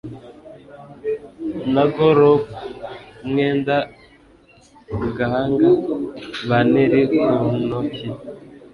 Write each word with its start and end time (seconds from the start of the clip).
Na 1.73 1.83
gallop 1.93 2.43
umwenda 3.23 3.75
ku 4.99 5.07
gahanga 5.17 5.67
banteri 6.47 7.01
ku 7.25 7.33
ntoki 7.65 8.05